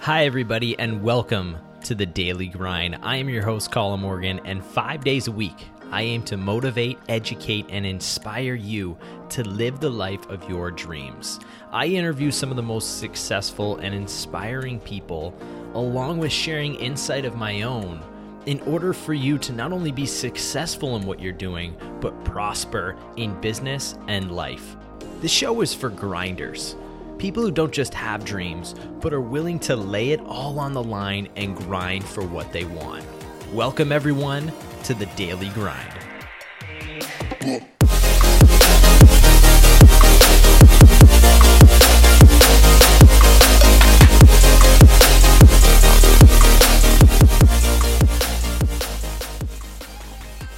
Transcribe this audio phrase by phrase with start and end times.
[0.00, 2.98] Hi, everybody, and welcome to the Daily Grind.
[3.02, 6.98] I am your host, Colin Morgan, and five days a week, I aim to motivate,
[7.08, 8.96] educate, and inspire you
[9.30, 11.40] to live the life of your dreams.
[11.72, 15.34] I interview some of the most successful and inspiring people,
[15.74, 18.00] along with sharing insight of my own,
[18.46, 22.96] in order for you to not only be successful in what you're doing, but prosper
[23.16, 24.76] in business and life.
[25.20, 26.76] The show is for grinders
[27.18, 30.82] People who don't just have dreams, but are willing to lay it all on the
[30.82, 33.04] line and grind for what they want.
[33.52, 34.52] Welcome, everyone,
[34.84, 35.98] to the Daily Grind.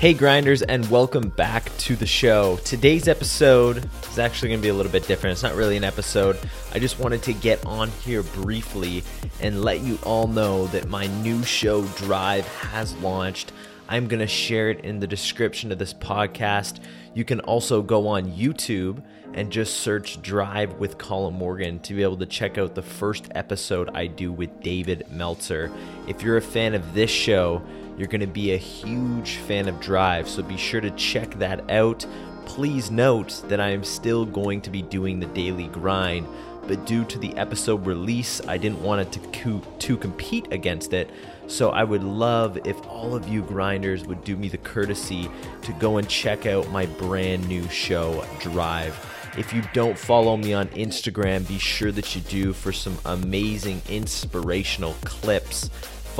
[0.00, 2.56] Hey, grinders, and welcome back to the show.
[2.64, 5.32] Today's episode is actually going to be a little bit different.
[5.32, 6.38] It's not really an episode.
[6.72, 9.04] I just wanted to get on here briefly
[9.40, 13.52] and let you all know that my new show, Drive, has launched.
[13.90, 16.78] I'm going to share it in the description of this podcast.
[17.12, 19.02] You can also go on YouTube
[19.34, 23.26] and just search Drive with Colin Morgan to be able to check out the first
[23.34, 25.72] episode I do with David Meltzer.
[26.06, 27.62] If you're a fan of this show,
[27.98, 31.68] you're going to be a huge fan of Drive, so be sure to check that
[31.68, 32.06] out.
[32.46, 36.28] Please note that I am still going to be doing the daily grind,
[36.66, 40.92] but due to the episode release, I didn't want it to, co- to compete against
[40.92, 41.10] it.
[41.46, 45.28] So I would love if all of you grinders would do me the courtesy
[45.62, 48.94] to go and check out my brand new show, Drive.
[49.36, 53.82] If you don't follow me on Instagram, be sure that you do for some amazing
[53.88, 55.70] inspirational clips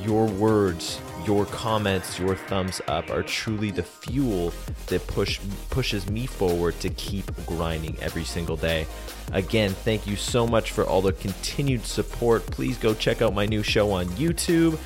[0.03, 4.53] your words, your comments, your thumbs up are truly the fuel
[4.87, 5.39] that push
[5.69, 8.85] pushes me forward to keep grinding every single day.
[9.31, 12.45] Again, thank you so much for all the continued support.
[12.47, 14.77] Please go check out my new show on YouTube.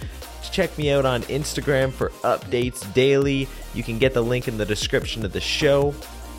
[0.51, 3.47] Check me out on Instagram for updates daily.
[3.73, 5.91] You can get the link in the description of the show.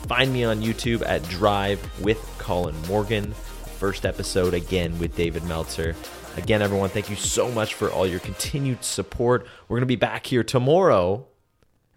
[0.07, 3.35] Find me on YouTube at Drive with Colin Morgan.
[3.81, 5.95] First episode again with David Meltzer.
[6.37, 9.47] Again, everyone, thank you so much for all your continued support.
[9.67, 11.25] We're going to be back here tomorrow.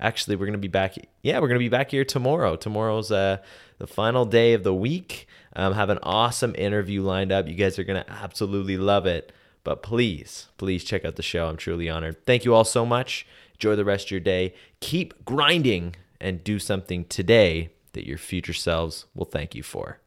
[0.01, 0.95] Actually, we're going to be back.
[1.21, 2.57] Yeah, we're going to be back here tomorrow.
[2.57, 3.37] Tomorrow's uh,
[3.77, 5.29] the final day of the week.
[5.55, 7.47] Um, have an awesome interview lined up.
[7.49, 9.31] You guys are going to absolutely love it.
[9.63, 11.49] But please, please check out the show.
[11.49, 12.25] I'm truly honored.
[12.25, 13.27] Thank you all so much.
[13.53, 14.55] Enjoy the rest of your day.
[14.81, 20.01] Keep grinding and do something today that your future selves will thank you for.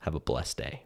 [0.00, 0.84] Have a blessed day.